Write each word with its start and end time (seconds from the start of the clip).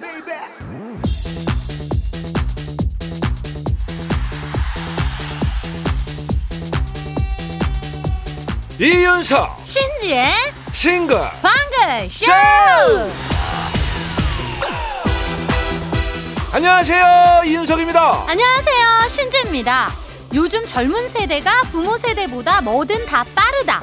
baby. 0.00 1.44
이윤석 8.80 9.56
신지의 9.64 10.32
싱글 10.72 11.18
방글 11.42 12.10
쇼! 12.10 12.24
쇼! 12.26 12.32
안녕하세요 16.52 17.42
이윤석입니다 17.46 18.24
안녕하세요. 18.28 19.08
신지입니다. 19.08 19.90
요즘 20.34 20.64
젊은 20.66 21.08
세대가 21.08 21.62
부모 21.72 21.96
세대보다 21.96 22.60
뭐든 22.60 23.06
다 23.06 23.24
빠르다. 23.34 23.80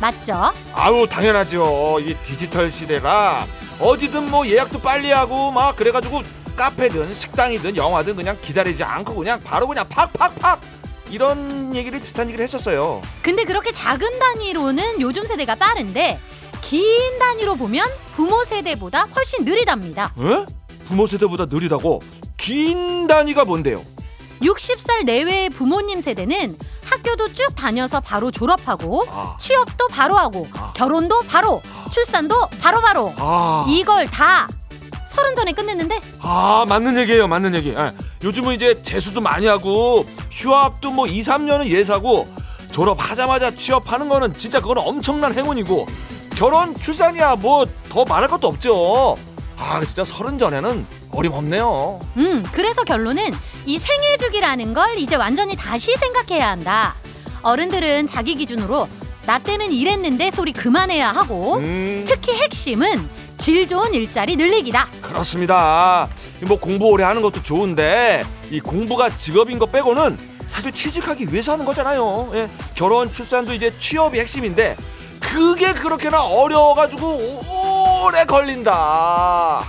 맞죠? 0.00 0.52
아우 0.74 1.06
당연하죠 1.08 1.98
이 2.00 2.14
디지털 2.26 2.70
시대가 2.72 3.46
어디든 3.80 4.30
뭐 4.30 4.46
예약도 4.46 4.80
빨리 4.80 5.10
하고 5.10 5.50
막 5.50 5.76
그래가지고 5.76 6.22
카페든 6.56 7.14
식당이든 7.14 7.76
영화든 7.76 8.16
그냥 8.16 8.36
기다리지 8.42 8.82
않고 8.82 9.14
그냥 9.14 9.40
바로 9.42 9.66
그냥 9.68 9.86
팍팍팍 9.88 10.60
이런 11.10 11.74
얘기를 11.74 12.00
비슷한 12.00 12.26
얘기를 12.28 12.42
했었어요 12.44 13.00
근데 13.22 13.44
그렇게 13.44 13.70
작은 13.72 14.18
단위로는 14.18 15.00
요즘 15.00 15.24
세대가 15.24 15.54
빠른데 15.54 16.18
긴 16.60 17.18
단위로 17.18 17.54
보면 17.56 17.88
부모 18.14 18.44
세대보다 18.44 19.04
훨씬 19.04 19.44
느리답니다. 19.44 20.12
에? 20.18 20.44
부모 20.86 21.06
세대보다 21.06 21.46
느리다고 21.48 22.00
긴 22.36 23.06
단위가 23.06 23.44
뭔데요 23.44 23.82
60살 24.42 25.04
내외의 25.04 25.48
부모님 25.50 26.00
세대는 26.00 26.56
학교도 26.98 27.32
쭉 27.32 27.54
다녀서 27.54 28.00
바로 28.00 28.30
졸업하고 28.30 29.04
아. 29.10 29.36
취업도 29.40 29.88
바로 29.88 30.16
하고 30.16 30.46
아. 30.54 30.72
결혼도 30.74 31.20
바로 31.28 31.62
출산도 31.92 32.48
바로바로 32.60 33.12
아. 33.16 33.64
이걸 33.68 34.06
다 34.06 34.48
서른 35.06 35.34
전에 35.34 35.52
끝냈는데 35.52 36.00
아 36.20 36.64
맞는 36.68 36.98
얘기예요 36.98 37.28
맞는 37.28 37.54
얘기 37.54 37.70
예. 37.70 37.92
요즘은 38.22 38.54
이제 38.54 38.82
재수도 38.82 39.20
많이 39.20 39.46
하고 39.46 40.04
휴학도 40.30 40.90
뭐 40.90 41.06
2, 41.06 41.20
3년은 41.22 41.66
예사고 41.66 42.26
졸업하자마자 42.72 43.52
취업하는 43.52 44.08
거는 44.08 44.34
진짜 44.34 44.60
그건 44.60 44.78
엄청난 44.78 45.34
행운이고 45.34 45.86
결혼 46.36 46.74
출산이야 46.74 47.36
뭐 47.36 47.66
더 47.88 48.04
말할 48.04 48.28
것도 48.28 48.46
없죠 48.48 49.16
아 49.56 49.80
진짜 49.84 50.04
서른 50.04 50.38
전에는 50.38 50.86
어림없네요. 51.18 51.98
음 52.16 52.44
그래서 52.52 52.84
결론은 52.84 53.32
이 53.66 53.78
생애 53.78 54.16
주기라는 54.16 54.74
걸 54.74 54.98
이제 54.98 55.16
완전히 55.16 55.56
다시 55.56 55.94
생각해야 55.96 56.48
한다. 56.48 56.94
어른들은 57.42 58.08
자기 58.08 58.34
기준으로 58.34 58.88
나 59.26 59.38
때는 59.38 59.72
이랬는데 59.72 60.30
소리 60.30 60.52
그만해야 60.52 61.10
하고 61.10 61.56
음. 61.56 62.04
특히 62.06 62.34
핵심은 62.34 63.08
질 63.38 63.66
좋은 63.68 63.94
일자리 63.94 64.36
늘리기다. 64.36 64.88
그렇습니다. 65.02 66.08
뭐 66.46 66.58
공부 66.58 66.86
오래 66.86 67.04
하는 67.04 67.22
것도 67.22 67.42
좋은데 67.42 68.22
이 68.50 68.60
공부가 68.60 69.14
직업인 69.14 69.58
거 69.58 69.66
빼고는 69.66 70.16
사실 70.48 70.72
취직하기 70.72 71.32
위해서 71.32 71.52
하는 71.52 71.64
거잖아요. 71.64 72.30
예. 72.34 72.48
결혼 72.74 73.12
출산도 73.12 73.52
이제 73.52 73.74
취업이 73.78 74.18
핵심인데 74.18 74.76
그게 75.20 75.72
그렇게나 75.74 76.24
어려워가지고 76.24 78.04
오래 78.06 78.24
걸린다 78.24 79.62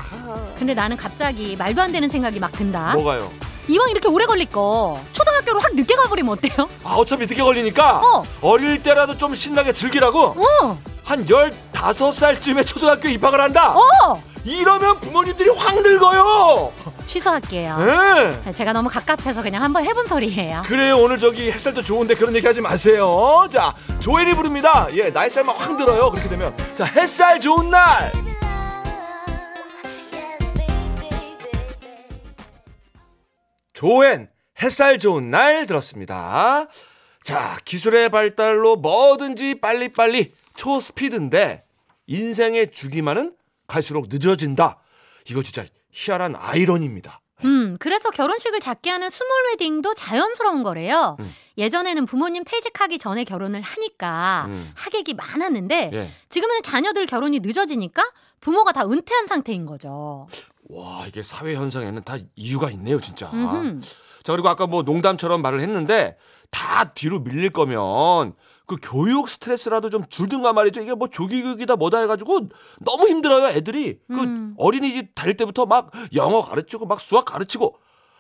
근데 0.60 0.74
나는 0.74 0.98
갑자기 0.98 1.56
말도 1.56 1.82
안 1.82 1.92
되는 1.92 2.10
생각이 2.10 2.40
막 2.40 2.52
든다 2.52 2.94
뭐가요? 2.96 3.32
이왕 3.70 3.90
이렇게 3.90 4.10
오래 4.10 4.26
걸릴 4.26 4.48
거 4.48 5.00
초등학교로 5.14 5.60
확 5.60 5.74
늦게 5.74 5.96
가버리면 5.96 6.34
어때요? 6.34 6.68
아 6.84 6.96
어차피 6.96 7.26
늦게 7.28 7.42
걸리니까 7.42 8.02
어. 8.04 8.24
어릴 8.42 8.84
때라도 8.84 9.18
좀 9.18 9.36
신나게 9.36 9.74
즐기라고 9.74 10.36
어! 10.36 10.78
한 11.04 11.26
15살쯤에 11.26 12.68
초등학교 12.68 13.08
입학을 13.08 13.40
한다 13.40 13.74
어! 13.76 14.22
이러면 14.44 15.00
부모님들이 15.00 15.50
확 15.52 15.82
늙어요 15.82 16.72
취소할게요 17.06 17.78
네. 18.46 18.52
제가 18.52 18.74
너무 18.74 18.90
갑갑해서 18.90 19.42
그냥 19.42 19.64
한번 19.64 19.84
해본 19.86 20.08
소리예요 20.08 20.64
그래요 20.66 20.98
오늘 20.98 21.18
저기 21.20 21.52
햇살도 21.52 21.82
좋은데 21.84 22.16
그런 22.16 22.36
얘기 22.36 22.46
하지 22.48 22.62
마세요 22.62 23.48
자 23.52 23.74
조엘이 24.00 24.36
부릅니다 24.36 24.88
예 24.94 25.12
나이 25.12 25.30
살만 25.30 25.56
확 25.56 25.78
들어요 25.78 26.10
그렇게 26.12 26.30
되면 26.30 26.56
자 26.76 26.86
햇살 26.86 27.40
좋은 27.40 27.70
날 27.70 28.12
조앤 33.80 34.28
햇살 34.62 35.00
좋은 35.00 35.32
날 35.32 35.66
들었습니다 35.66 36.68
자 37.24 37.58
기술의 37.64 38.10
발달로 38.10 38.76
뭐든지 38.76 39.62
빨리빨리 39.62 40.34
초스피드인데 40.58 41.64
인생의 42.06 42.72
주기만은 42.72 43.38
갈수록 43.68 44.08
늦어진다 44.10 44.80
이거 45.30 45.42
진짜 45.42 45.64
희한한 45.92 46.36
아이러니입니다 46.38 47.22
음, 47.46 47.78
그래서 47.80 48.10
결혼식을 48.10 48.60
작게 48.60 48.90
하는 48.90 49.10
small 49.10 49.32
wedding도 49.52 49.94
자연스러운 49.94 50.62
거래요. 50.62 51.16
음. 51.22 51.34
예전에는 51.58 52.06
부모님 52.06 52.44
퇴직하기 52.44 53.00
전에 53.00 53.24
결혼을 53.24 53.62
하니까 53.62 54.48
음. 54.50 54.74
하객이 54.76 55.14
많았는데 55.14 55.92
예. 55.94 56.10
지금은 56.28 56.64
자녀들 56.64 57.06
결혼이 57.06 57.40
늦어지니까 57.40 58.04
부모가 58.42 58.74
다 58.74 58.84
은퇴한 58.84 59.26
상태인 59.26 59.66
거죠. 59.66 60.28
와 60.70 61.06
이게 61.08 61.24
사회 61.24 61.56
현상에는 61.56 62.04
다 62.04 62.18
이유가 62.36 62.70
있네요 62.72 63.00
진짜 63.02 63.30
음흠. 63.34 63.82
자 64.24 64.34
그리고 64.34 64.50
아까 64.50 64.68
뭐 64.68 64.84
농담처럼 64.84 65.42
말을 65.42 65.62
했는데 65.62 66.16
다 66.52 66.86
뒤로 66.94 67.20
밀릴 67.20 67.50
거면 67.50 68.34
그 68.68 68.78
교육 68.82 69.30
스트레스라도 69.30 69.90
좀 69.90 70.04
줄든가 70.08 70.54
말이죠 70.54 70.82
이게 70.82 70.94
뭐 70.94 71.08
조기교육이다 71.08 71.76
뭐다 71.76 72.00
해가지고 72.02 72.50
너무 72.82 73.08
힘들어요 73.08 73.48
애들이 73.48 74.00
그 74.08 74.22
음. 74.22 74.54
어린이집 74.58 75.16
다닐 75.16 75.36
때부터 75.36 75.66
막 75.66 75.92
영어 76.14 76.44
가르치고 76.44 76.86
막 76.86 77.02
수학 77.02 77.26
가르치고 77.26 77.76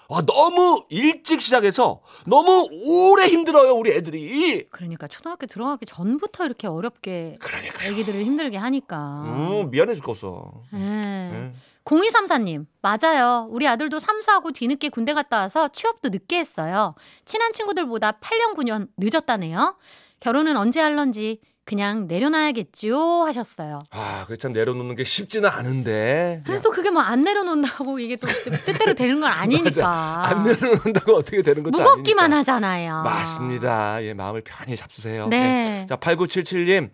와 0.08 0.24
너무 0.24 0.86
일찍 0.90 1.40
시작해서 1.40 2.02
너무 2.26 2.68
오래 2.72 3.28
힘들어요 3.28 3.74
우리 3.74 3.92
애들이 3.92 4.68
그러니까 4.72 5.08
초등학교 5.08 5.46
들어가기 5.46 5.86
전부터 5.86 6.46
이렇게 6.46 6.66
어렵게 6.66 7.38
그러니까 7.40 7.86
애기들을 7.86 8.24
힘들게 8.26 8.58
하니까. 8.58 8.98
음 9.28 9.70
미안해 9.70 9.94
죽겠어 9.94 10.64
예. 10.74 10.80
예. 10.80 11.54
0234님, 11.94 12.66
맞아요. 12.84 13.48
우리 13.50 13.68
아들도 13.68 14.00
삼수하고 14.00 14.52
뒤늦게 14.52 14.90
군대 14.90 15.14
갔다 15.16 15.40
와서 15.40 15.68
취업도 15.70 16.10
늦게 16.10 16.38
했어요. 16.38 16.94
친한 17.26 17.52
친구들보다 17.52 18.14
8년, 18.22 18.56
9년 18.56 18.88
늦었다네요. 18.98 19.76
결혼은 20.20 20.56
언제 20.56 20.80
할런지 20.82 21.40
그냥 21.66 22.08
내려놔야겠지요 22.08 23.24
하셨어요. 23.26 23.82
아 23.92 24.24
그게 24.26 24.38
참 24.38 24.54
내려놓는 24.54 24.96
게 24.96 25.04
쉽지는 25.04 25.50
않은데 25.50 26.42
근데 26.46 26.60
또 26.62 26.72
그게 26.72 26.90
뭐 26.90 27.02
안 27.04 27.24
내려놓는다고 27.24 28.00
이게 28.00 28.16
또 28.18 28.28
뜻대로 28.66 28.94
되는 28.96 29.20
건 29.22 29.30
아니니까. 29.32 30.28
안 30.28 30.44
내려놓는다고 30.44 31.16
어떻게 31.16 31.42
되는 31.44 31.62
것도 31.64 31.78
무겁기만 31.78 32.26
아니니까. 32.26 32.40
하잖아요. 32.40 33.04
맞습니다. 33.04 34.04
예, 34.04 34.14
마음을 34.14 34.42
편히 34.44 34.76
잡수세요. 34.76 35.28
네. 35.28 35.82
예. 35.84 35.86
자, 35.88 35.96
8977님. 35.96 36.90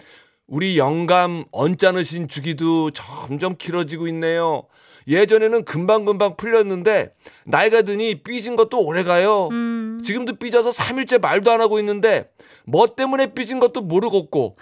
우리 0.48 0.78
영감 0.78 1.44
언짢으신 1.52 2.28
주기도 2.28 2.92
점점 2.92 3.56
길어지고 3.58 4.08
있네요. 4.10 4.64
예전에는 5.08 5.66
금방금방 5.66 6.36
풀렸는데 6.36 7.12
나이가 7.46 7.82
드니 7.82 8.24
삐진 8.24 8.56
것도 8.56 8.80
오래 8.84 9.04
가요. 9.04 9.50
음, 9.52 10.02
지금도 10.04 10.36
삐져서 10.36 10.72
3일째 10.72 11.20
말도 11.20 11.52
안 11.52 11.62
하고 11.62 11.80
있는데 11.80 12.30
뭐 12.66 12.96
때문에 12.96 13.34
삐진 13.34 13.60
것도 13.60 13.82
모르겠고 13.82 14.56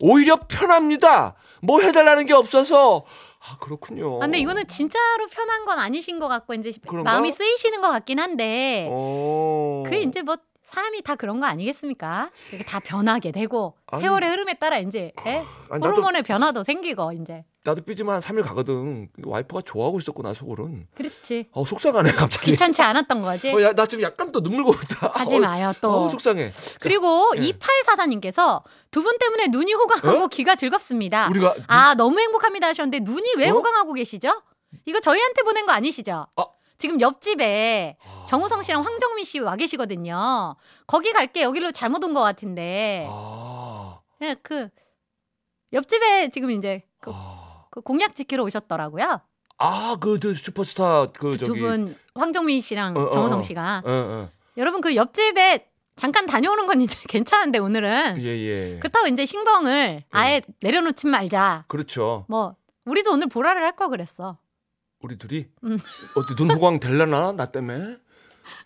오히려 0.00 0.36
편합니다. 0.48 1.36
뭐 1.60 1.80
해달라는 1.80 2.26
게 2.26 2.32
없어서 2.32 3.04
아 3.40 3.56
그렇군요. 3.58 4.16
아, 4.16 4.20
근데 4.20 4.38
이거는 4.38 4.66
진짜로 4.68 5.26
편한 5.30 5.64
건 5.64 5.78
아니신 5.78 6.18
것 6.18 6.28
같고 6.28 6.54
이제 6.54 6.72
그런가? 6.86 7.10
마음이 7.12 7.32
쓰이시는 7.32 7.80
것 7.80 7.90
같긴 7.90 8.18
한데 8.18 8.88
어... 8.90 9.82
그 9.86 9.96
이제 9.96 10.22
뭐 10.22 10.36
사람이 10.72 11.02
다 11.02 11.14
그런 11.16 11.40
거 11.40 11.46
아니겠습니까? 11.46 12.30
이렇게 12.50 12.64
다 12.64 12.80
변하게 12.80 13.30
되고 13.32 13.74
아니, 13.86 14.02
세월의 14.02 14.28
흐름에 14.30 14.54
따라 14.54 14.78
이제 14.78 15.12
예? 15.26 15.44
아니, 15.70 15.80
나도- 15.82 15.90
호르몬의 15.90 16.22
변화도 16.22 16.62
생기고 16.62 17.12
이제 17.12 17.44
나도 17.64 17.82
삐지면 17.82 18.14
한 18.14 18.20
3일 18.20 18.42
가거든. 18.42 19.08
와이프가 19.24 19.60
좋아하고 19.64 19.98
있었구나 20.00 20.34
속으론. 20.34 20.88
그렇지 20.96 21.46
어 21.52 21.64
속상하네 21.64 22.10
갑자기. 22.12 22.50
귀찮지 22.50 22.82
않았던 22.82 23.22
거지. 23.22 23.52
어, 23.54 23.62
야, 23.62 23.72
나 23.72 23.86
지금 23.86 24.02
약간 24.02 24.32
또 24.32 24.42
눈물 24.42 24.64
고였다. 24.64 25.12
하지 25.14 25.38
마요 25.38 25.72
또. 25.80 25.90
어, 26.04 26.08
속상해. 26.08 26.50
그리고 26.80 27.30
예. 27.36 27.40
2844님께서 27.52 28.62
두 28.90 29.02
분 29.02 29.16
때문에 29.18 29.46
눈이 29.48 29.74
호강하고 29.74 30.24
어? 30.24 30.26
귀가 30.28 30.56
즐겁습니다. 30.56 31.28
우리가 31.28 31.54
아 31.68 31.94
너무 31.94 32.18
행복합니다 32.18 32.66
하셨는데 32.68 33.00
눈이 33.10 33.34
왜 33.36 33.50
어? 33.50 33.52
호강하고 33.54 33.92
계시죠? 33.92 34.42
이거 34.86 34.98
저희한테 35.00 35.42
보낸 35.42 35.66
거 35.66 35.72
아니시죠? 35.72 36.26
아. 36.34 36.44
지금 36.82 37.00
옆집에 37.00 37.96
정우성 38.26 38.64
씨랑 38.64 38.82
황정민 38.82 39.24
씨 39.24 39.38
와 39.38 39.54
계시거든요. 39.56 40.56
거기 40.88 41.12
갈게 41.12 41.42
여기로 41.42 41.70
잘못 41.70 42.02
온 42.02 42.12
것 42.12 42.20
같은데 42.20 43.06
아. 43.08 44.00
예, 44.22 44.34
그 44.42 44.68
옆집에 45.72 46.30
지금 46.30 46.50
이제 46.50 46.82
그, 47.00 47.12
아. 47.14 47.66
그 47.70 47.80
공약 47.82 48.16
지키러 48.16 48.42
오셨더라고요. 48.42 49.20
아, 49.58 49.96
그, 50.00 50.18
그 50.18 50.34
슈퍼스타 50.34 51.06
그 51.14 51.36
저기 51.38 51.60
두 51.60 51.66
분 51.66 51.96
황정민 52.16 52.60
씨랑 52.60 52.96
어, 52.96 53.00
어, 53.04 53.10
정우성 53.10 53.38
어. 53.38 53.42
씨가 53.42 53.82
어, 53.86 53.90
어. 53.90 54.30
여러분 54.56 54.80
그 54.80 54.96
옆집에 54.96 55.68
잠깐 55.94 56.26
다녀오는 56.26 56.66
건 56.66 56.80
이제 56.80 56.98
괜찮은데 57.08 57.60
오늘은 57.60 58.18
예, 58.18 58.24
예. 58.24 58.78
그렇다고 58.80 59.06
이제 59.06 59.24
신경을 59.24 60.02
아예 60.10 60.42
내려놓지 60.60 61.06
말자. 61.06 61.64
그렇죠. 61.68 62.24
뭐 62.28 62.56
우리도 62.86 63.12
오늘 63.12 63.28
보라를 63.28 63.62
할 63.62 63.76
거 63.76 63.88
그랬어. 63.88 64.36
우리 65.02 65.18
둘이 65.18 65.46
음. 65.64 65.78
어때 66.14 66.34
눈 66.36 66.50
호강 66.50 66.78
될라나 66.80 67.32
나 67.32 67.46
때문에? 67.46 67.96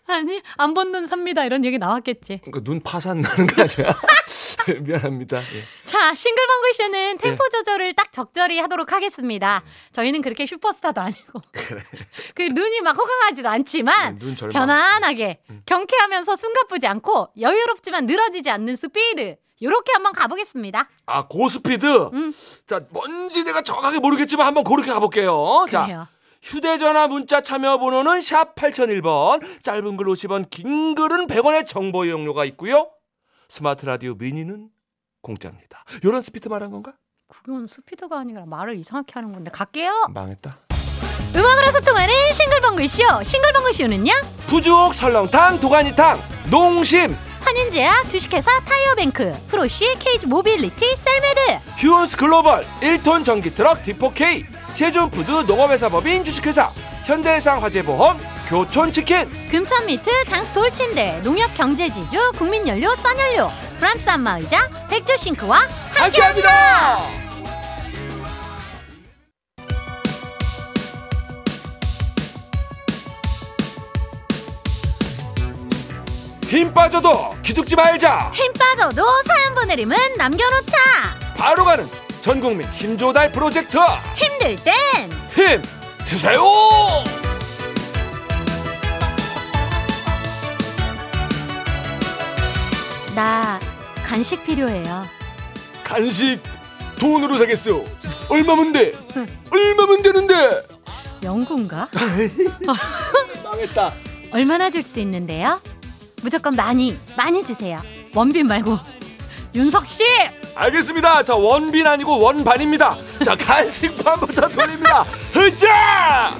아니 0.07 0.41
안 0.57 0.73
본눈 0.73 1.05
삽니다 1.05 1.43
이런 1.45 1.63
얘기 1.65 1.77
나왔겠지. 1.77 2.39
그러니까 2.43 2.61
눈 2.61 2.79
파산 2.81 3.21
나는 3.21 3.47
거 3.47 3.61
아니야? 3.63 3.95
미안합니다. 4.81 5.37
예. 5.39 5.85
자 5.85 6.13
싱글벙글 6.13 6.73
쇼는 6.73 7.17
템포 7.19 7.49
조절을 7.49 7.93
딱 7.93 8.11
적절히 8.11 8.59
하도록 8.59 8.91
하겠습니다. 8.91 9.63
저희는 9.93 10.21
그렇게 10.21 10.45
슈퍼스타도 10.45 10.99
아니고 11.01 11.41
그 12.35 12.41
눈이 12.41 12.81
막 12.81 12.97
호강하지도 12.97 13.47
않지만 13.49 14.19
눈 14.19 14.35
절망. 14.35 14.53
편안하게 14.53 15.41
경쾌하면서 15.65 16.35
숨가쁘지 16.35 16.87
않고 16.87 17.29
여유롭지만 17.39 18.05
늘어지지 18.05 18.49
않는 18.49 18.75
스피드. 18.75 19.35
요렇게 19.59 19.91
한번 19.93 20.13
가보겠습니다. 20.13 20.87
아 21.07 21.27
고스피드. 21.27 22.09
음. 22.13 22.31
자 22.67 22.81
뭔지 22.91 23.43
내가 23.43 23.61
정확하게 23.61 23.99
모르겠지만 23.99 24.45
한번 24.45 24.63
그렇게 24.63 24.91
가볼게요. 24.91 25.65
자 25.71 25.85
그래요. 25.85 26.07
휴대전화 26.41 27.07
문자 27.07 27.41
참여 27.41 27.77
번호는 27.79 28.21
샵 28.21 28.55
8001번, 28.55 29.41
짧은 29.63 29.97
글 29.97 30.05
50원, 30.07 30.49
긴 30.49 30.95
글은 30.95 31.27
100원의 31.27 31.67
정보 31.67 32.05
이용료가 32.05 32.45
있고요. 32.45 32.89
스마트 33.49 33.85
라디오 33.85 34.13
미니는 34.15 34.69
공짜입니다. 35.21 35.83
요런 36.03 36.21
스피드 36.21 36.47
말한 36.47 36.71
건가? 36.71 36.93
그건 37.27 37.67
스피드가 37.67 38.19
아니라 38.19 38.45
말을 38.45 38.75
이상하게 38.77 39.11
하는 39.15 39.33
건데 39.33 39.51
갈게요. 39.53 40.07
망했다. 40.13 40.59
음악으로 41.35 41.71
소통하는 41.71 42.13
싱글벙글 42.33 42.87
쇼. 42.87 43.03
싱글벙글 43.23 43.73
쇼는요. 43.73 44.11
부주옥 44.47 44.93
설렁탕 44.93 45.59
도가니탕 45.59 46.17
농심 46.49 47.13
한림제약 47.41 48.09
주식회사 48.09 48.49
타이어뱅크 48.61 49.33
프로쉬 49.49 49.93
케이지 49.99 50.25
모빌리티 50.27 50.95
셀메드 50.95 51.39
휴온스 51.77 52.17
글로벌 52.17 52.65
1톤 52.81 53.23
전기 53.25 53.49
트럭 53.49 53.83
디포케이 53.83 54.43
제준푸드 54.77 55.31
농업회사 55.47 55.89
법인 55.89 56.23
주식회사 56.23 56.69
현대해상 57.07 57.63
화재보험 57.63 58.15
교촌치킨 58.47 59.27
금천미트 59.49 60.25
장수 60.25 60.53
돌침대 60.53 61.19
농협 61.23 61.51
경제지주 61.55 62.33
국민연료 62.37 62.93
썬연료 62.93 63.49
프랑스 63.79 64.07
안마의자 64.07 64.69
백조싱크와 64.87 65.61
함께합니다. 65.95 66.99
힘 76.45 76.71
빠져도 76.71 77.35
기죽지 77.41 77.75
말자. 77.75 78.31
힘 78.35 78.53
빠져도 78.53 79.03
사연 79.25 79.55
보내림은 79.55 79.97
남겨놓자 80.17 80.77
바로 81.35 81.65
가는 81.65 81.89
전국민 82.21 82.67
힘조달 82.71 83.31
프로젝트 83.31 83.77
힘들 84.15 84.55
땐 84.63 84.73
힘 85.35 85.61
드세요. 86.05 86.41
나 93.15 93.59
간식 94.05 94.43
필요해요 94.45 95.05
간식 95.83 96.39
돈으로 96.99 97.37
사겠어. 97.37 97.83
얼마면 98.27 98.73
돼? 98.73 98.91
얼마면 99.51 100.01
되는데? 100.01 100.33
영구인가? 101.23 101.87
망했다. 103.43 103.93
얼마나 104.31 104.69
줄 104.69 104.83
수 104.83 104.99
있는데요? 104.99 105.61
무조건 106.23 106.55
많이 106.55 106.97
많이 107.15 107.45
주세요 107.45 107.79
원빈 108.13 108.47
말고 108.47 108.77
윤석 109.53 109.87
씨 109.87 110.03
알겠습니다. 110.57 111.23
자 111.23 111.35
원빈 111.35 111.85
아니고 111.85 112.19
원반입니다. 112.19 112.97
자 113.23 113.35
간식판부터 113.35 114.49
돌립니다. 114.49 115.03
흐자! 115.31 116.35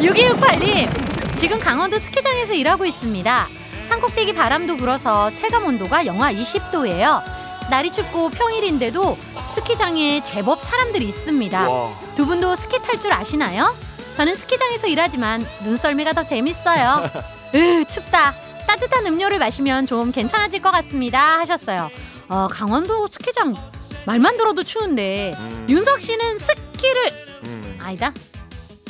6268님, 0.00 1.36
지금 1.38 1.58
강원도 1.60 1.98
스키장에서 1.98 2.54
일하고 2.54 2.86
있습니다. 2.86 3.46
산꼭대기 3.88 4.34
바람도 4.34 4.76
불어서 4.76 5.30
체감 5.34 5.66
온도가 5.66 6.06
영하 6.06 6.32
20도예요. 6.32 7.22
날이 7.70 7.90
춥고 7.92 8.30
평일인데도 8.30 9.16
스키장에 9.48 10.22
제법 10.22 10.62
사람들이 10.62 11.04
있습니다. 11.06 11.68
와. 11.68 11.92
두 12.14 12.24
분도 12.26 12.56
스키 12.56 12.78
탈 12.80 12.98
줄 13.00 13.12
아시나요? 13.12 13.74
저는 14.16 14.36
스키장에서 14.36 14.86
일하지만 14.86 15.44
눈썰매가 15.64 16.12
더 16.14 16.24
재밌어요. 16.24 17.10
으, 17.54 17.84
춥다. 17.84 18.34
따뜻한 18.66 19.06
음료를 19.06 19.38
마시면 19.38 19.86
좀 19.86 20.12
괜찮아질 20.12 20.62
것 20.62 20.70
같습니다. 20.70 21.38
하셨어요. 21.40 21.90
어, 22.30 22.46
강원도 22.48 23.08
스키장 23.08 23.54
말만 24.06 24.36
들어도 24.36 24.62
추운데 24.62 25.32
음. 25.36 25.66
윤석 25.68 26.00
씨는 26.00 26.38
스키를 26.38 27.12
음. 27.46 27.78
아니다. 27.82 28.14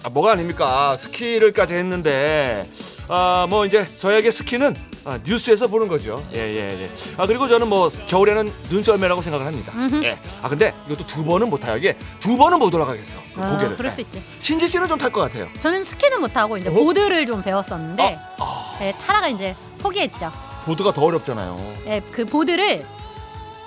아, 0.03 0.11
뭐가 0.11 0.33
아닙니까? 0.33 0.95
스키를까지 0.99 1.73
했는데 1.75 2.69
아, 3.09 3.47
뭐 3.49 3.65
이제 3.65 3.87
저에게 3.99 4.31
스키는 4.31 4.77
아, 5.07 5.19
뉴스에서 5.25 5.69
보는 5.69 5.89
거죠. 5.89 6.23
예, 6.35 6.39
예, 6.41 6.83
예. 6.83 6.91
아, 7.17 7.27
그리고 7.27 7.49
저는 7.49 7.67
뭐 7.69 7.91
겨울에는 8.09 8.53
눈썰매라고 8.69 9.23
생각을 9.23 9.47
합니다. 9.47 9.73
음흠. 9.75 10.05
예. 10.05 10.19
아, 10.43 10.49
근데 10.51 10.75
이것도 10.87 11.07
두 11.07 11.25
번은 11.25 11.49
못 11.49 11.61
타요. 11.61 11.79
이게 11.79 11.97
두 12.21 12.37
번은 12.37 12.59
못 12.59 12.73
올라가겠어. 12.75 13.19
그 13.35 13.41
아, 13.41 13.53
고개를. 13.53 13.77
그럴 13.79 13.91
수 13.91 14.01
예. 14.01 14.03
있지. 14.03 14.23
신지 14.39 14.69
씨는 14.69 14.87
좀 14.89 14.99
탈 14.99 15.11
것 15.11 15.23
같아요. 15.23 15.49
저는 15.61 15.83
스키는 15.85 16.21
못하고 16.21 16.59
이제 16.59 16.69
어? 16.69 16.73
보드를 16.73 17.25
좀 17.25 17.43
배웠었는데 17.43 18.19
아. 18.39 18.77
네, 18.79 18.93
타다가 19.07 19.29
이제 19.29 19.57
포기했죠. 19.79 20.31
보드가 20.67 20.93
더 20.93 21.03
어렵잖아요. 21.03 21.77
네, 21.87 22.03
그 22.13 22.27
보드를 22.27 22.85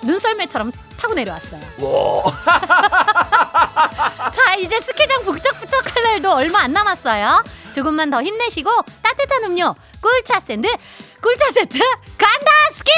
눈썰매처럼 0.05 0.71
타고 0.97 1.13
내려왔어요. 1.13 1.61
와. 1.79 2.23
자, 4.31 4.55
이제 4.55 4.79
스키장 4.81 5.23
북적북적 5.23 5.95
할 5.95 6.03
날도 6.03 6.31
얼마 6.31 6.59
안 6.59 6.73
남았어요. 6.73 7.44
조금만 7.73 8.09
더 8.09 8.21
힘내시고 8.21 8.69
따뜻한 9.01 9.44
음료 9.45 9.75
꿀차 10.00 10.39
샌드 10.41 10.67
꿀차 11.21 11.51
세트 11.51 11.79
간다 12.17 12.51
스키! 12.71 12.91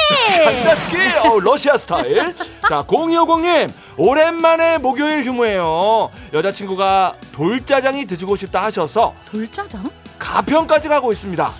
간다 0.44 0.76
스키 0.76 0.98
어, 1.28 1.40
러시아 1.40 1.78
스타일 1.78 2.36
자 2.68 2.84
0250님 2.86 3.72
오랜만에 3.98 4.78
목요일 4.80 5.24
휴무예요 5.24 6.12
여자친구가 6.34 7.16
돌짜장이 7.32 8.06
드시고 8.06 8.36
싶다 8.36 8.64
하셔서 8.64 9.14
돌짜장? 9.32 9.90
가평까지 10.20 10.90
가고 10.90 11.12
있습니다 11.12 11.52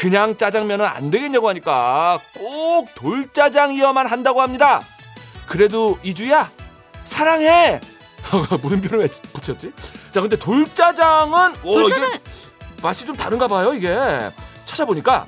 그냥 0.00 0.38
짜장면은 0.38 0.86
안 0.86 1.10
되겠냐고 1.10 1.50
하니까 1.50 2.18
꼭 2.32 2.88
돌짜장이어만 2.94 4.06
한다고 4.06 4.40
합니다. 4.40 4.80
그래도 5.46 5.98
이주야 6.02 6.50
사랑해! 7.04 7.82
물음표를 8.62 9.00
왜 9.00 9.08
붙였지? 9.34 9.70
자 10.10 10.22
근데 10.22 10.36
돌짜장은 10.36 11.32
와, 11.32 11.52
돌짜장 11.62 12.08
이게 12.08 12.18
맛이 12.82 13.04
좀 13.04 13.14
다른가 13.14 13.46
봐요 13.46 13.74
이게. 13.74 13.94
찾아보니까 14.64 15.26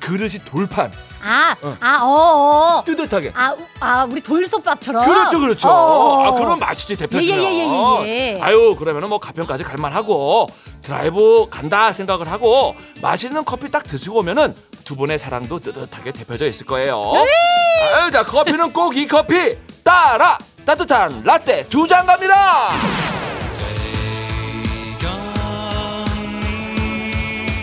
그릇이 0.00 0.38
돌판 0.46 0.90
아, 1.24 1.56
어. 1.62 1.76
아, 1.80 1.98
어, 2.02 2.78
어. 2.80 2.84
뜨뜻하게 2.84 3.32
아, 3.34 3.52
우- 3.52 3.66
아, 3.80 4.04
우리 4.10 4.20
돌솥밥처럼. 4.20 5.06
그렇죠, 5.06 5.40
그렇죠. 5.40 5.68
어. 5.68 6.26
아, 6.26 6.30
그럼 6.32 6.58
맛이지 6.58 6.96
대표주면. 6.96 7.24
예, 7.24 7.42
예, 7.42 7.58
예, 7.58 7.64
예, 8.04 8.34
예. 8.36 8.40
아유, 8.42 8.76
그러면은 8.78 9.08
뭐 9.08 9.18
가평까지 9.18 9.64
갈만하고 9.64 10.46
드라이브 10.82 11.46
간다 11.50 11.92
생각을 11.92 12.30
하고 12.30 12.76
맛있는 13.00 13.44
커피 13.44 13.70
딱 13.70 13.84
드시고 13.84 14.18
오면은 14.18 14.54
두 14.84 14.96
분의 14.96 15.18
사랑도 15.18 15.58
뜨뜻하게 15.58 16.12
대표져 16.12 16.46
있을 16.46 16.66
거예요. 16.66 17.00
아유, 17.94 18.10
자 18.10 18.22
커피는 18.22 18.72
꼭 18.72 18.94
이 18.94 19.06
커피 19.06 19.56
따라 19.82 20.36
따뜻한 20.66 21.22
라떼 21.24 21.68
두 21.68 21.86
잔 21.88 22.04
갑니다. 22.06 22.70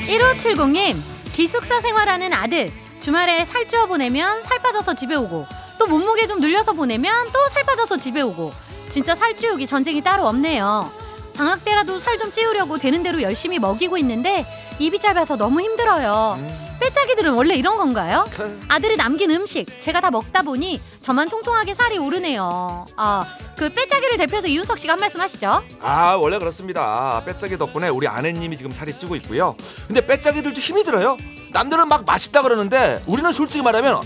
1570님, 0.07 0.97
기숙사 1.33 1.79
생활하는 1.81 2.33
아들. 2.33 2.71
주말에 3.01 3.43
살찌워 3.45 3.87
보내면 3.87 4.43
살 4.43 4.59
빠져서 4.59 4.93
집에 4.93 5.15
오고, 5.15 5.47
또 5.79 5.87
몸무게 5.87 6.27
좀 6.27 6.39
늘려서 6.39 6.73
보내면 6.73 7.31
또 7.31 7.49
살 7.49 7.63
빠져서 7.63 7.97
집에 7.97 8.21
오고. 8.21 8.53
진짜 8.89 9.15
살 9.15 9.35
찌우기 9.35 9.65
전쟁이 9.67 10.01
따로 10.01 10.27
없네요. 10.27 10.89
방학 11.33 11.63
때라도 11.65 11.97
살 11.97 12.17
좀 12.19 12.31
찌우려고 12.31 12.77
되는 12.77 13.01
대로 13.03 13.21
열심히 13.21 13.57
먹이고 13.57 13.97
있는데 13.97 14.45
입이 14.79 14.99
짧아서 14.99 15.37
너무 15.37 15.61
힘들어요. 15.61 16.37
빼짜기들은 16.79 17.33
원래 17.33 17.55
이런 17.55 17.77
건가요? 17.77 18.25
아들이 18.67 18.97
남긴 18.97 19.31
음식 19.31 19.65
제가 19.81 20.01
다 20.01 20.11
먹다 20.11 20.41
보니 20.41 20.81
저만 21.01 21.29
통통하게 21.29 21.73
살이 21.73 21.97
오르네요. 21.97 22.85
아, 22.97 23.23
그 23.55 23.69
빼짜기를 23.69 24.17
대표해서 24.17 24.47
이윤석 24.47 24.77
씨가 24.79 24.93
한 24.93 24.99
말씀 24.99 25.21
하시죠. 25.21 25.63
아 25.81 26.15
원래 26.15 26.37
그렇습니다. 26.37 27.21
빼짜기 27.25 27.57
덕분에 27.57 27.87
우리 27.89 28.07
아내님이 28.07 28.57
지금 28.57 28.71
살이 28.71 28.93
찌고 28.97 29.15
있고요. 29.17 29.55
근데 29.87 30.05
빼짜기들도 30.05 30.59
힘이 30.59 30.83
들어요. 30.83 31.17
남들은 31.51 31.87
막 31.87 32.05
맛있다 32.05 32.41
그러는데 32.41 33.03
우리는 33.07 33.31
솔직히 33.33 33.63
말하면 33.63 34.01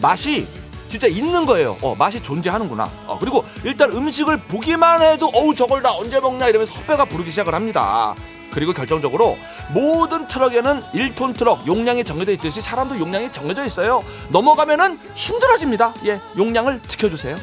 맛이 0.00 0.46
진짜 0.88 1.06
있는 1.06 1.44
거예요. 1.44 1.76
어 1.82 1.94
맛이 1.94 2.22
존재하는구나. 2.22 2.90
어 3.06 3.18
그리고 3.20 3.44
일단 3.64 3.90
음식을 3.90 4.38
보기만 4.42 5.02
해도 5.02 5.30
어우 5.34 5.54
저걸 5.54 5.82
나 5.82 5.92
언제 5.94 6.18
먹냐 6.20 6.48
이러면서 6.48 6.72
헛배가 6.74 7.04
부르기 7.06 7.30
시작을 7.30 7.54
합니다. 7.54 8.14
그리고 8.50 8.72
결정적으로 8.72 9.36
모든 9.72 10.26
트럭에는 10.26 10.82
1톤 10.94 11.36
트럭 11.36 11.66
용량이 11.66 12.02
정해져 12.04 12.32
있듯이 12.32 12.62
사람도 12.62 12.98
용량이 12.98 13.30
정해져 13.32 13.64
있어요. 13.66 14.02
넘어가면은 14.30 14.98
힘들어집니다. 15.14 15.94
예, 16.06 16.20
용량을 16.38 16.80
지켜주세요. 16.88 17.36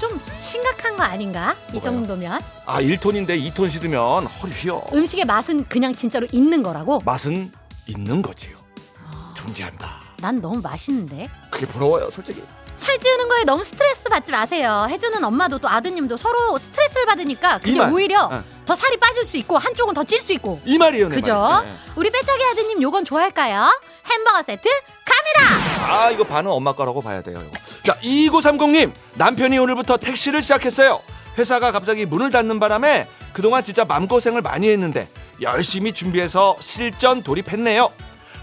좀 0.00 0.18
심각한 0.40 0.96
거 0.96 1.02
아닌가? 1.02 1.54
이 1.68 1.72
뭐가요? 1.74 1.92
정도면 1.92 2.40
아 2.66 2.80
1톤인데 2.80 3.52
2톤 3.52 3.70
실으면 3.70 4.26
허리 4.26 4.52
휘어. 4.52 4.82
음식의 4.94 5.26
맛은 5.26 5.66
그냥 5.68 5.94
진짜로 5.94 6.26
있는 6.32 6.62
거라고? 6.62 7.02
맛은 7.04 7.52
있는 7.86 8.22
거지요. 8.22 8.61
존재한다. 9.46 9.88
난 10.20 10.40
너무 10.40 10.60
맛있는데. 10.60 11.28
그게 11.50 11.66
부러워요, 11.66 12.10
솔직히. 12.10 12.42
살찌우는 12.76 13.28
거에 13.28 13.44
너무 13.44 13.62
스트레스 13.62 14.08
받지 14.08 14.32
마세요. 14.32 14.86
해주는 14.88 15.22
엄마도 15.22 15.58
또 15.58 15.68
아드님도 15.68 16.16
서로 16.16 16.58
스트레스를 16.58 17.06
받으니까 17.06 17.58
그게. 17.58 17.78
오히려 17.80 18.24
어. 18.24 18.42
더 18.66 18.74
살이 18.74 18.96
빠질 18.98 19.24
수 19.24 19.36
있고 19.36 19.56
한쪽은 19.58 19.94
더 19.94 20.02
찔 20.04 20.20
수 20.20 20.32
있고. 20.32 20.60
이 20.64 20.78
말이에요, 20.78 21.08
내 21.08 21.14
그죠? 21.14 21.34
말. 21.34 21.64
네. 21.64 21.74
우리 21.94 22.10
빼짝이 22.10 22.42
아드님 22.44 22.82
요건 22.82 23.04
좋아할까요? 23.04 23.68
햄버거 24.10 24.42
세트 24.42 24.68
갑니다. 25.04 25.92
아 25.92 26.10
이거 26.10 26.24
반은 26.24 26.50
엄마 26.50 26.72
거라고 26.72 27.02
봐야 27.02 27.22
돼요. 27.22 27.40
이거. 27.48 27.58
자 27.84 27.98
2930님 28.00 28.92
남편이 29.14 29.58
오늘부터 29.58 29.96
택시를 29.98 30.42
시작했어요. 30.42 31.00
회사가 31.38 31.70
갑자기 31.72 32.04
문을 32.04 32.30
닫는 32.30 32.58
바람에 32.58 33.06
그동안 33.32 33.62
진짜 33.64 33.84
맘고생을 33.84 34.42
많이 34.42 34.68
했는데 34.68 35.08
열심히 35.40 35.92
준비해서 35.92 36.56
실전 36.60 37.22
돌입했네요. 37.22 37.90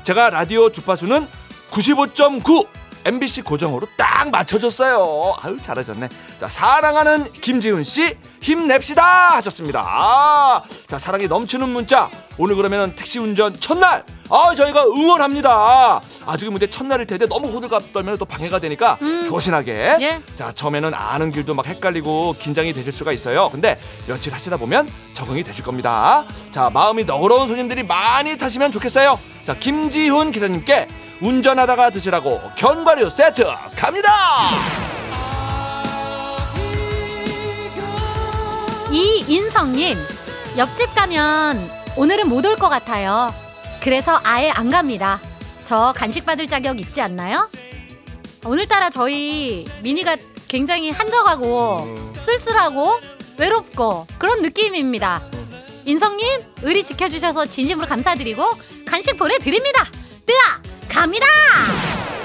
제가 0.09 0.31
라디오 0.31 0.71
주파수는 0.71 1.27
95.9 1.69 2.65
MBC 3.05 3.43
고정으로 3.43 3.87
딱 3.95 4.31
맞춰줬어요. 4.31 5.35
아유 5.39 5.55
잘하셨네. 5.61 6.09
자 6.39 6.47
사랑하는 6.47 7.25
김지훈 7.33 7.83
씨 7.83 8.17
힘냅시다 8.41 9.35
하셨습니다. 9.35 9.85
아, 9.85 10.63
자 10.87 10.97
사랑이 10.97 11.27
넘치는 11.27 11.69
문자 11.69 12.09
오늘 12.39 12.55
그러면 12.55 12.95
택시 12.95 13.19
운전 13.19 13.53
첫날 13.59 14.03
아 14.29 14.53
저희가 14.55 14.83
응원합니다. 14.85 16.01
아직은 16.25 16.53
근데 16.53 16.67
첫날일 16.69 17.07
텐데 17.07 17.25
너무 17.25 17.47
호들갑 17.49 17.93
떨면 17.93 18.17
또 18.17 18.25
방해가 18.25 18.59
되니까 18.59 18.97
음. 19.01 19.25
조신하게. 19.27 19.97
예. 20.01 20.21
자 20.35 20.51
처음에는 20.53 20.93
아는 20.93 21.31
길도 21.31 21.53
막 21.55 21.65
헷갈리고 21.65 22.35
긴장이 22.39 22.73
되실 22.73 22.91
수가 22.91 23.11
있어요. 23.11 23.49
근데 23.51 23.77
며칠 24.07 24.33
하시다 24.33 24.57
보면 24.57 24.87
적응이 25.13 25.43
되실 25.43 25.63
겁니다. 25.65 26.25
자 26.51 26.69
마음이 26.69 27.05
너그러운 27.05 27.47
손님들이 27.47 27.83
많이 27.83 28.37
타시면 28.37 28.71
좋겠어요. 28.71 29.19
자 29.45 29.55
김지훈 29.55 30.31
기사님께 30.31 30.87
운전하다가 31.21 31.89
드시라고 31.89 32.39
견과류 32.55 33.09
세트 33.09 33.45
갑니다. 33.75 34.11
이인성님 38.91 39.97
옆집 40.57 40.93
가면 40.95 41.69
오늘은 41.95 42.27
못 42.29 42.45
올 42.45 42.55
것 42.55 42.69
같아요. 42.69 43.31
그래서 43.81 44.19
아예 44.23 44.49
안 44.49 44.69
갑니다. 44.69 45.19
저 45.63 45.93
간식 45.95 46.25
받을 46.25 46.47
자격 46.47 46.79
있지 46.79 47.01
않나요? 47.01 47.47
오늘따라 48.45 48.89
저희 48.89 49.67
미니가 49.83 50.17
굉장히 50.47 50.89
한적하고 50.91 51.97
쓸쓸하고 52.17 52.99
외롭고 53.37 54.07
그런 54.17 54.41
느낌입니다. 54.41 55.21
인성님 55.85 56.41
의리 56.61 56.83
지켜주셔서 56.83 57.45
진심으로 57.45 57.87
감사드리고 57.87 58.43
간식 58.85 59.17
보내드립니다. 59.17 59.85
뜨아 60.25 60.61
갑니다. 60.87 61.25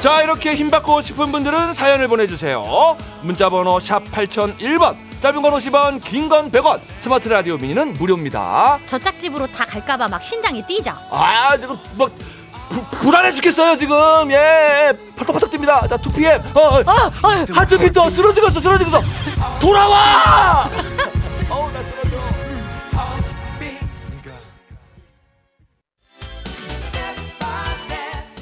자 0.00 0.22
이렇게 0.22 0.54
힘받고 0.54 1.00
싶은 1.00 1.32
분들은 1.32 1.72
사연을 1.72 2.08
보내주세요 2.08 2.98
문자번호 3.22 3.80
샵 3.80 4.04
8001번 4.04 4.96
짧은 5.24 5.40
건 5.40 5.54
50원 5.54 6.04
긴 6.04 6.28
건 6.28 6.50
100원. 6.50 6.78
스마트 6.98 7.28
라디오 7.30 7.56
미니는 7.56 7.94
무료입니다. 7.94 8.78
저 8.84 8.98
짝집으로 8.98 9.46
다 9.46 9.64
갈까봐 9.64 10.06
막 10.06 10.22
심장이 10.22 10.60
뛰죠. 10.66 10.92
아 11.10 11.56
지금 11.56 11.78
막 11.96 12.10
부- 12.68 12.84
불안해 12.98 13.32
죽겠어요 13.32 13.74
지금. 13.78 13.96
예 14.30 14.92
팔떡팔떡 15.16 15.50
뜁니다. 15.50 15.88
자 15.88 15.96
2PM 15.96 16.54
어, 16.54 16.60
어, 16.60 16.80
어, 16.80 17.06
어, 17.22 17.44
하트비터 17.54 18.10
쓰러지겠어 18.10 18.60
쓰러지겠어. 18.60 19.00
돌아와 19.58 20.68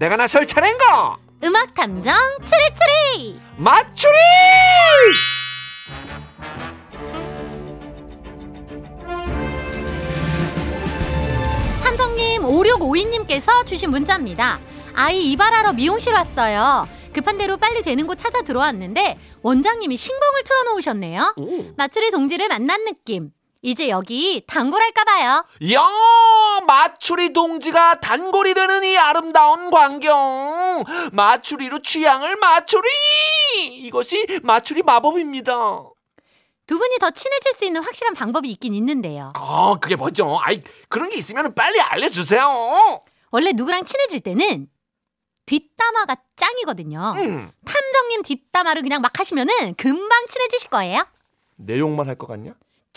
내가 0.00 0.16
나설 0.16 0.46
차례인가 0.46 1.18
음악 1.44 1.74
탐정 1.74 2.14
추리추리. 2.38 3.38
맞추리 3.58 4.14
탐정님 11.84 12.42
5652님께서 12.44 13.66
주신 13.66 13.90
문자입니다. 13.90 14.58
아이 14.94 15.32
이발하러 15.32 15.74
미용실 15.74 16.14
왔어요. 16.14 16.88
급한 17.12 17.36
대로 17.36 17.58
빨리 17.58 17.82
되는 17.82 18.06
곳 18.06 18.16
찾아 18.16 18.40
들어왔는데 18.40 19.18
원장님이 19.42 19.98
신봉을 19.98 20.44
틀어놓으셨네요. 20.44 21.34
마추리 21.76 22.10
동지를 22.10 22.48
만난 22.48 22.86
느낌. 22.86 23.32
이제 23.62 23.88
여기 23.90 24.42
단골할까봐요. 24.46 25.44
야 25.74 25.88
마추리 26.66 27.32
동지가 27.32 28.00
단골이 28.00 28.54
되는 28.54 28.82
이 28.84 28.96
아름다운 28.96 29.70
광경 29.70 30.84
마추리로 31.12 31.82
취향을 31.82 32.36
맞추리 32.36 32.88
이것이 33.86 34.40
마추리 34.42 34.82
마법입니다 34.82 35.52
두 36.66 36.78
분이 36.78 36.98
더 37.00 37.10
친해질 37.10 37.52
수 37.52 37.64
있는 37.66 37.82
확실한 37.82 38.14
방법이 38.14 38.48
있긴 38.52 38.74
있는데요. 38.74 39.32
아 39.34 39.76
그게 39.80 39.96
뭐죠 39.96 40.38
아이 40.40 40.62
그런 40.88 41.08
게 41.10 41.16
있으면 41.16 41.52
빨리 41.54 41.80
알려주세요 41.80 43.00
원래 43.30 43.52
누구랑 43.52 43.84
친해질 43.84 44.20
때는 44.20 44.68
뒷담화가 45.46 46.16
짱이거든요. 46.36 47.14
음. 47.18 47.50
탐정님 47.66 48.22
뒷담화를 48.22 48.82
그냥 48.82 49.02
막 49.02 49.18
하시면은 49.18 49.74
금방 49.74 50.26
친해지실 50.28 50.70
거예요. 50.70 51.04
내용만 51.56 52.06
할 52.08 52.16
것 52.16 52.26
같냐 52.28 52.52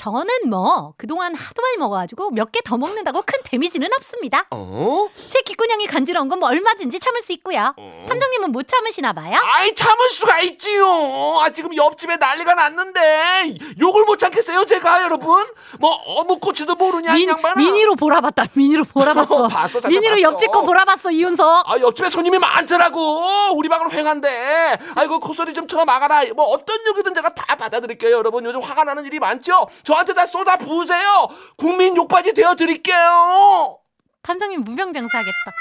저는 0.07 0.49
뭐 0.49 0.93
그동안 0.97 1.33
하도 1.33 1.61
많이 1.61 1.77
먹어가지고 1.77 2.31
몇 2.31 2.51
개 2.51 2.59
더 2.63 2.77
먹는다고 2.77 3.21
큰 3.25 3.39
데미지는 3.45 3.87
없습니다. 3.97 4.45
어? 4.51 5.07
제 5.15 5.39
귓구녕이 5.41 5.87
간지러운 5.87 6.27
건 6.29 6.33
뭐 6.39 6.49
얼마든지 6.49 6.99
참을 6.99 7.21
수 7.21 7.31
있고요. 7.33 7.73
어? 7.77 8.05
탐정님은 8.09 8.51
못 8.51 8.67
참으시나 8.67 9.13
봐요? 9.13 9.35
아이 9.43 9.73
참을 9.73 10.09
수가 10.09 10.39
있지요 10.41 11.39
아 11.39 11.49
지금 11.51 11.73
옆집에 11.75 12.17
난리가 12.17 12.53
났는데 12.55 13.55
욕을 13.79 14.03
못 14.03 14.17
참겠어요 14.17 14.65
제가 14.65 15.03
여러분 15.03 15.45
뭐 15.79 15.91
어묵고추도 15.91 16.75
모르냐 16.75 17.15
이 17.15 17.19
민, 17.19 17.29
양반아 17.29 17.55
미니로 17.61 17.95
보라봤다. 17.95 18.47
미니로 18.55 18.83
보라봤어. 18.85 19.45
어, 19.45 19.47
봤어, 19.47 19.87
미니로 19.87 20.15
봤어. 20.15 20.21
옆집 20.21 20.51
거 20.51 20.61
보라봤어 20.63 21.11
이윤석. 21.11 21.69
아 21.69 21.79
옆집에 21.79 22.09
손님이 22.09 22.39
많더라고 22.39 23.53
우리 23.55 23.69
방은 23.69 23.91
횡한데 23.91 24.77
아이고 24.95 25.19
콧소리 25.19 25.53
좀 25.53 25.65
틀어 25.67 25.85
막아라 25.85 26.23
뭐 26.35 26.45
어떤 26.47 26.77
욕이든 26.87 27.13
제가 27.13 27.29
다 27.35 27.55
받아드릴게요 27.55 28.17
여러분 28.17 28.43
요즘 28.43 28.59
화가 28.61 28.83
나는 28.83 29.05
일이 29.05 29.19
많죠 29.19 29.67
저 29.83 29.92
한테 29.97 30.13
다 30.13 30.25
쏟아 30.25 30.57
부으세요 30.57 31.27
국민 31.57 31.95
욕받이 31.95 32.33
되어 32.33 32.55
드릴게요 32.55 33.79
탐정님 34.23 34.63
무병장수하겠다. 34.63 35.51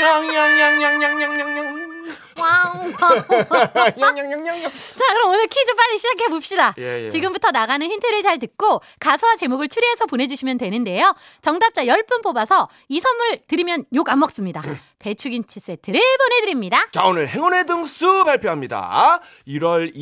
냥냥냥냥냥냥냥냥 0.00 1.92
와우. 2.38 2.92
와우. 3.00 3.92
냥냥냥냥냥 3.98 4.70
자 4.70 5.12
그럼 5.14 5.30
오늘 5.30 5.46
퀴즈 5.46 5.74
빨리 5.74 5.98
시작해 5.98 6.28
봅시다. 6.28 6.74
예, 6.78 7.04
예. 7.04 7.10
지금부터 7.10 7.50
나가는 7.50 7.84
힌트를 7.86 8.22
잘 8.22 8.38
듣고 8.38 8.80
가수와 8.98 9.36
제목을 9.36 9.68
추리해서 9.68 10.06
보내주시면 10.06 10.56
되는데요. 10.58 11.14
정답자 11.42 11.84
10분 11.84 12.22
뽑아서 12.22 12.68
이 12.88 12.98
선물 13.00 13.40
드리면 13.46 13.84
욕 13.94 14.08
안 14.08 14.18
먹습니다. 14.20 14.62
배추김치 14.98 15.60
세트를 15.60 16.00
보내드립니다. 16.18 16.86
자 16.92 17.04
오늘 17.04 17.28
행운의 17.28 17.66
등수 17.66 18.24
발표합니다 18.24 19.20
1월 19.46 19.94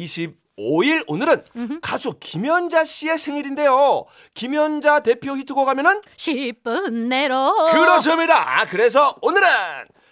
25일 0.65 1.05
오늘은 1.07 1.45
음흠. 1.57 1.81
가수 1.81 2.15
김연자 2.21 2.85
씨의 2.85 3.19
생일인데요 3.19 4.05
김연자 4.35 5.01
대표 5.01 5.37
히트곡 5.37 5.69
하면은 5.69 6.01
10분 6.17 7.09
내로. 7.09 7.55
그렇습니다. 7.71 8.65
그래서 8.71 9.17
오늘은 9.23 9.47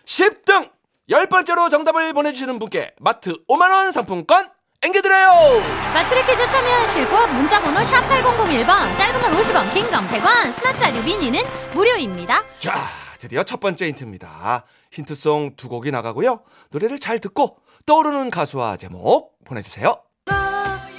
10등 0.05 0.71
10번째로 1.11 1.71
정답을 1.71 2.13
보내주시는 2.13 2.59
분께 2.59 2.95
마트 3.01 3.35
5만원 3.49 3.93
상품권 3.93 4.51
앵겨드려요. 4.83 5.61
맞추리 5.93 6.21
퀴즈 6.23 6.49
참여하실 6.49 7.09
곳 7.09 7.27
문자번호 7.33 7.81
샵8001번 7.81 8.97
짧은 8.99 9.21
건 9.21 9.33
50원 9.33 9.73
긴 9.73 9.91
건 9.91 10.07
100원 10.09 10.53
스마트 10.53 10.81
라디오 10.81 11.03
미니는 11.03 11.41
무료입니다. 11.75 12.43
자, 12.61 12.85
드디어 13.19 13.43
첫 13.43 13.59
번째 13.59 13.87
힌트입니다. 13.89 14.65
힌트송 14.93 15.55
두 15.57 15.69
곡이 15.69 15.91
나가고요. 15.91 16.43
노래를 16.71 16.99
잘 17.01 17.19
듣고 17.19 17.59
떠오르는 17.87 18.31
가수와 18.31 18.77
제목 18.77 19.37
보내주세요. 19.45 20.01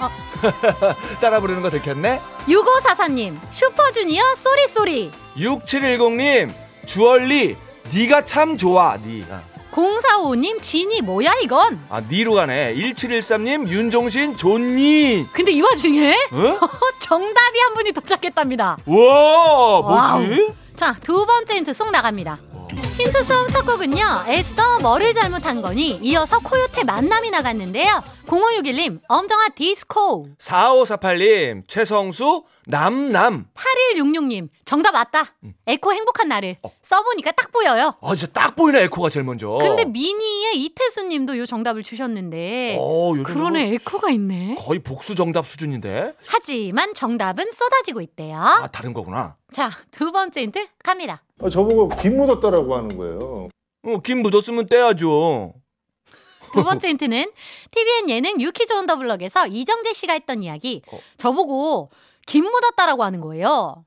따라 1.20 1.40
부르는 1.40 1.62
거 1.62 1.70
들켰네? 1.70 2.20
6544님, 2.46 3.36
슈퍼주니어 3.52 4.34
Sorry 4.34 4.68
Sorry. 4.68 5.10
6710님 5.36 6.50
주얼리 6.86 7.56
네가 7.94 8.24
참 8.24 8.56
좋아 8.56 8.96
니가 8.96 9.42
045님, 9.72 10.60
진이 10.60 11.00
뭐야 11.02 11.32
이건? 11.42 11.78
아 11.88 12.00
니로 12.00 12.34
가네 12.34 12.74
1713님 12.74 13.68
윤종신 13.68 14.36
좋니 14.36 15.26
근데 15.32 15.52
이 15.52 15.60
와중에 15.60 16.12
어? 16.32 16.58
정답이 17.00 17.58
한 17.60 17.74
분이 17.74 17.92
도착했답니다. 17.92 18.76
와 18.86 19.80
와우. 19.80 20.20
뭐지? 20.26 20.52
자, 20.76 20.96
두 21.02 21.24
번째 21.26 21.56
힌트 21.56 21.72
쏙 21.72 21.90
나갑니다. 21.90 22.38
힌트송 22.76 23.48
첫 23.48 23.66
곡은요. 23.66 24.24
에스더 24.28 24.78
뭐를 24.80 25.12
잘못한 25.12 25.60
거니 25.60 25.96
이어서 26.02 26.38
코요태 26.38 26.84
만남이 26.84 27.30
나갔는데요. 27.30 28.02
0561님 28.26 29.00
엄정화 29.08 29.48
디스코 29.56 30.28
4548님 30.38 31.62
최성수 31.66 32.44
남남 32.66 33.46
8166님 33.54 34.48
정답 34.64 34.92
맞다. 34.92 35.34
에코 35.66 35.92
행복한 35.92 36.28
나를 36.28 36.54
써보니까 36.82 37.32
딱 37.32 37.50
보여요. 37.50 37.96
아 38.00 38.14
진짜 38.14 38.32
딱 38.32 38.54
보이네 38.54 38.82
에코가 38.84 39.08
제일 39.08 39.24
먼저 39.24 39.48
근데 39.60 39.84
미니의 39.84 40.62
이태수님도 40.62 41.38
요 41.38 41.46
정답을 41.46 41.82
주셨는데 41.82 42.76
어, 42.78 43.12
그러네 43.24 43.74
에코가 43.74 44.10
있네. 44.10 44.54
거의 44.58 44.78
복수 44.78 45.16
정답 45.16 45.46
수준인데 45.46 46.12
하지만 46.24 46.94
정답은 46.94 47.50
쏟아지고 47.50 48.00
있대요. 48.00 48.36
아 48.38 48.68
다른 48.68 48.94
거구나 48.94 49.34
자, 49.52 49.70
두 49.90 50.12
번째 50.12 50.42
힌트 50.42 50.66
갑니다. 50.82 51.22
아, 51.42 51.48
저보고 51.48 51.88
김 52.00 52.16
묻었다라고 52.18 52.74
하는 52.76 52.96
거예요. 52.96 53.48
어, 53.82 53.98
김 54.04 54.22
묻었으면 54.22 54.66
떼야죠 54.66 55.54
두 56.52 56.64
번째 56.64 56.88
힌트는 56.88 57.30
TVN 57.70 58.10
예능 58.10 58.40
유키즈 58.40 58.72
온더 58.72 58.96
블럭에서 58.96 59.46
이정재 59.46 59.92
씨가 59.94 60.12
했던 60.14 60.42
이야기. 60.42 60.82
어. 60.92 60.98
저보고 61.16 61.90
김 62.26 62.44
묻었다라고 62.44 63.02
하는 63.04 63.20
거예요. 63.20 63.84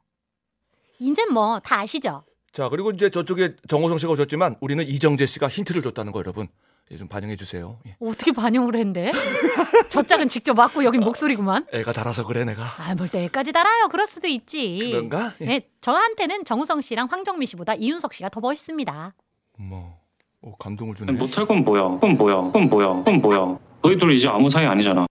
이젠 0.99 1.33
뭐 1.33 1.59
다 1.59 1.79
아시죠? 1.79 2.23
자 2.53 2.69
그리고 2.69 2.91
이제 2.91 3.09
저쪽에 3.09 3.55
정호성 3.67 3.97
씨가 3.97 4.11
오셨지만 4.13 4.55
우리는 4.61 4.85
이정재 4.87 5.25
씨가 5.25 5.49
힌트를 5.49 5.81
줬다는 5.81 6.11
거 6.11 6.19
여러분 6.19 6.47
예, 6.91 6.97
좀 6.97 7.07
반영해 7.07 7.35
주세요 7.35 7.79
예. 7.87 7.95
어떻게 7.99 8.31
반영을 8.31 8.75
했는데? 8.75 9.11
저 9.89 10.03
짝은 10.03 10.27
직접 10.29 10.53
맞고 10.53 10.83
여긴 10.83 11.01
목소리구만. 11.01 11.65
애가 11.71 11.91
달아서 11.91 12.25
그래 12.25 12.43
내가 12.43 12.63
아, 12.77 12.93
뭘 12.95 13.07
때까지 13.09 13.51
달아요. 13.53 13.87
그럴 13.87 14.05
수도 14.05 14.27
있지. 14.27 14.89
그런가? 14.91 15.33
예. 15.41 15.45
네, 15.45 15.69
저한테는 15.81 16.45
정우성 16.45 16.81
씨랑 16.81 17.07
황정민 17.09 17.45
씨보다 17.47 17.75
이윤석 17.75 18.13
씨가 18.13 18.29
더 18.29 18.41
멋있습니다. 18.41 19.13
어머 19.59 19.97
어, 20.41 20.55
감동을 20.59 20.95
주네 20.95 21.13
못할 21.13 21.45
건 21.47 21.63
뭐야? 21.63 21.83
그건 21.95 22.17
뭐야? 22.17 22.35
그건 22.43 22.69
뭐야? 22.69 22.87
그건 22.95 23.21
뭐야? 23.21 23.57
너희들 23.81 24.11
이제 24.11 24.27
아무 24.27 24.49
사이 24.49 24.65
아니잖아. 24.65 25.05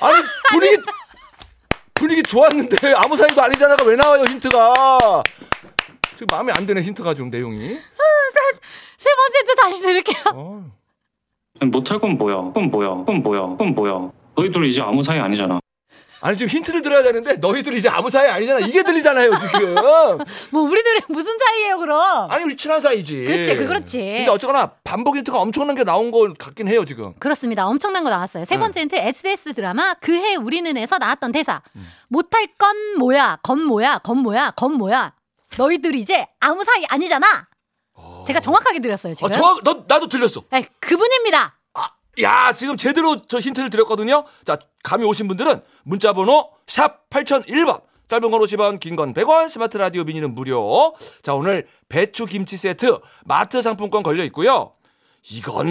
아니 0.00 0.16
분위기 0.50 0.82
분위기 1.94 2.22
좋았는데 2.22 2.94
아무 2.94 3.16
사이도 3.16 3.40
아니잖아가 3.42 3.84
왜 3.84 3.96
나와요 3.96 4.24
힌트가 4.24 5.22
지금 6.12 6.26
마음에 6.30 6.52
안 6.56 6.66
드네 6.66 6.82
힌트가 6.82 7.14
좀 7.14 7.30
내용이 7.30 7.68
세 8.96 9.10
번째 9.14 9.38
힌트 9.38 9.54
다시 9.56 9.82
드릴게요. 9.82 10.22
어. 10.34 10.76
못할 11.62 11.98
건 11.98 12.16
뭐야? 12.18 12.36
그건 12.48 12.70
뭐야? 12.70 12.90
그건 12.96 13.22
뭐야? 13.22 13.40
그건 13.48 13.74
뭐야? 13.74 14.10
너희들 14.36 14.64
이제 14.64 14.82
아무 14.82 15.02
사이 15.02 15.18
아니잖아. 15.18 15.60
아니 16.20 16.36
지금 16.36 16.48
힌트를 16.50 16.82
들어야 16.82 17.02
되는데 17.02 17.34
너희들 17.34 17.74
이제 17.74 17.88
아무 17.88 18.08
사이 18.08 18.26
아니잖아 18.28 18.60
이게 18.60 18.82
들리잖아요 18.82 19.36
지금 19.36 19.74
뭐 20.50 20.62
우리들이 20.62 21.02
무슨 21.08 21.36
사이예요, 21.38 21.78
그럼? 21.78 22.26
아니 22.30 22.42
우리 22.42 22.56
친한 22.56 22.80
사이지 22.80 23.24
그렇지, 23.26 23.54
그 23.54 23.66
그렇지. 23.66 23.98
근데 23.98 24.30
어쨌거나 24.30 24.72
반복 24.82 25.16
힌트가 25.16 25.38
엄청난 25.38 25.76
게 25.76 25.84
나온 25.84 26.10
것 26.10 26.36
같긴 26.38 26.68
해요 26.68 26.84
지금 26.86 27.12
그렇습니다. 27.18 27.66
엄청난 27.66 28.02
거 28.02 28.10
나왔어요. 28.10 28.44
세 28.46 28.56
네. 28.56 28.60
번째 28.60 28.80
힌트 28.80 28.96
SBS 28.96 29.52
드라마 29.54 29.94
그해 29.94 30.36
우리는에서 30.36 30.98
나왔던 30.98 31.32
대사. 31.32 31.60
음. 31.76 31.86
못할 32.08 32.46
건 32.58 32.74
뭐야? 32.98 33.38
건 33.42 33.62
뭐야? 33.62 33.98
건 33.98 34.18
뭐야? 34.18 34.52
건 34.56 34.72
뭐야? 34.72 35.12
너희들 35.58 35.94
이제 35.94 36.26
아무 36.40 36.64
사이 36.64 36.82
아니잖아. 36.88 37.26
제가 38.26 38.40
정확하게 38.40 38.80
드렸어요 38.80 39.14
지금. 39.14 39.30
어, 39.30 39.32
저, 39.32 39.60
너, 39.62 39.84
나도 39.86 40.08
들렸어. 40.08 40.42
네, 40.50 40.66
그분입니다. 40.80 41.58
아, 41.74 41.90
야 42.22 42.52
지금 42.52 42.76
제대로 42.76 43.18
저 43.22 43.38
힌트를 43.38 43.70
드렸거든요. 43.70 44.24
자 44.44 44.56
감이 44.82 45.04
오신 45.04 45.28
분들은 45.28 45.62
문자번호 45.84 46.50
샵 46.66 47.08
8001번. 47.10 47.82
짧은 48.08 48.30
건 48.30 48.40
50원 48.40 48.78
긴 48.78 48.94
건 48.96 49.12
100원 49.14 49.48
스마트 49.48 49.76
라디오 49.78 50.04
미니는 50.04 50.34
무료. 50.34 50.94
자 51.22 51.34
오늘 51.34 51.66
배추 51.88 52.26
김치 52.26 52.56
세트 52.56 52.98
마트 53.24 53.62
상품권 53.62 54.02
걸려 54.02 54.22
있고요. 54.24 54.72
이건 55.28 55.66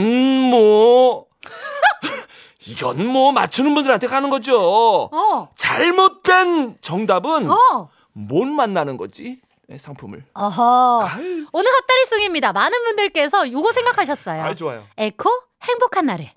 뭐 0.49 1.27
이건 2.67 3.05
뭐 3.07 3.31
맞추는 3.31 3.73
분들한테 3.75 4.07
가는 4.07 4.29
거죠. 4.29 5.09
어, 5.13 5.49
잘못된 5.55 6.77
정답은 6.81 7.49
어, 7.51 7.89
못 8.11 8.45
만나는 8.45 8.97
거지? 8.97 9.23
네, 9.23 9.39
상품을 9.77 10.23
어허. 10.33 11.07
아유, 11.09 11.45
오늘 11.51 11.71
헛다리송입니다. 11.71 12.53
많은 12.53 12.83
분들께서 12.83 13.51
요거 13.51 13.71
생각하셨어요. 13.71 14.43
아유 14.43 14.55
좋아요 14.55 14.85
에코 14.97 15.29
행복한 15.63 16.05
날을. 16.05 16.29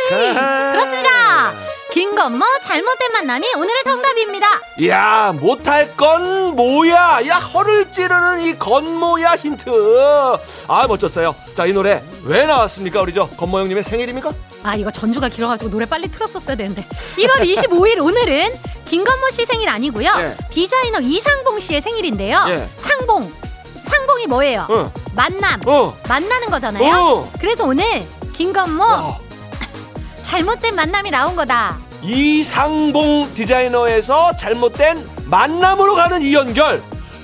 그렇습니다. 0.09 1.53
김건모 1.93 2.45
잘못된 2.63 3.13
만남이 3.13 3.55
오늘의 3.57 3.83
정답입니다. 3.85 4.47
야 4.87 5.33
못할 5.35 5.97
건 5.97 6.55
뭐야? 6.55 7.21
야 7.27 7.37
허를 7.39 7.91
찌르는 7.91 8.41
이 8.43 8.59
건모야 8.59 9.37
힌트. 9.37 9.71
아 10.69 10.87
멋졌어요. 10.87 11.35
자 11.57 11.67
이 11.67 11.73
노래 11.73 12.03
왜 12.25 12.45
나왔습니까? 12.47 13.01
우리 13.01 13.15
저 13.15 13.27
건모 13.29 13.59
형님의 13.61 13.83
생일입니까? 13.83 14.31
아 14.63 14.75
이거 14.77 14.91
전주가 14.91 15.29
길어가지고 15.29 15.71
노래 15.71 15.87
빨리 15.87 16.09
틀었었어야 16.09 16.57
되는데 16.57 16.85
1월 17.17 17.41
25일 17.41 18.01
오늘은 18.05 18.53
김건모 18.85 19.31
씨 19.31 19.47
생일 19.47 19.69
아니고요 19.69 20.13
예. 20.19 20.37
디자이너 20.51 21.01
이상봉 21.01 21.61
씨의 21.61 21.83
생일인데요 21.83 22.45
예. 22.49 22.69
상봉 22.77 23.33
상봉이 23.85 24.27
뭐예요 24.27 24.67
어. 24.69 24.93
만남 25.15 25.61
어. 25.67 25.97
만나는 26.09 26.51
거잖아요 26.51 26.95
어. 26.97 27.33
그래서 27.41 27.65
오늘 27.65 28.03
김건모 28.37 28.85
어. 28.85 29.19
잘못된 30.23 30.75
만남이 30.75 31.11
나온 31.11 31.35
거다 31.35 31.79
이상봉 32.03 33.33
디자이너에서 33.35 34.37
잘못된 34.37 35.09
만남으로 35.27 35.95
가는 35.97 36.23
이 36.23 36.35
연결. 36.35 36.81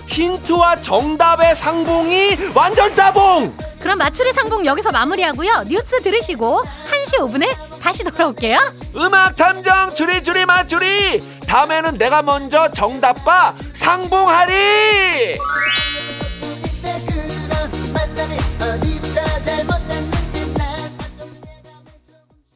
힌트와 0.09 0.77
정답의 0.77 1.55
상봉이 1.55 2.37
완전 2.55 2.92
따봉. 2.96 3.55
그럼 3.81 3.98
마추리 3.98 4.33
상봉 4.33 4.66
여기서 4.66 4.90
마무리하고요 4.90 5.64
뉴스 5.68 6.03
들으시고 6.03 6.62
1시 6.62 7.18
5분에 7.18 7.57
다시 7.81 8.05
돌아올게요 8.05 8.59
음악 8.96 9.37
탐정 9.37 9.94
주리주리 9.94 10.46
맞주리 10.46 11.20
다음에는 11.48 11.98
내가 11.98 12.22
먼저 12.22 12.70
정답과 12.70 13.55
상봉하리 13.75 14.53